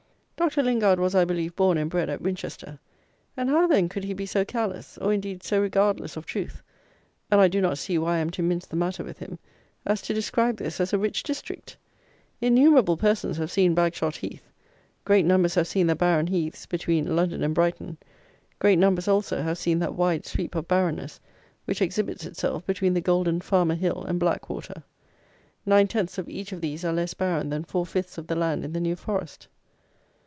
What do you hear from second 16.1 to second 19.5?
heaths between London and Brighton; great numbers, also,